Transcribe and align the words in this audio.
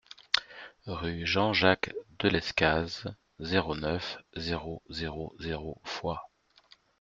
Rue 0.87 1.27
Jean 1.27 1.53
Jacques 1.53 1.93
Delescazes, 2.17 3.05
zéro 3.39 3.75
neuf, 3.75 4.17
zéro 4.35 4.81
zéro 4.89 5.35
zéro 5.39 5.79
Foix 5.83 6.23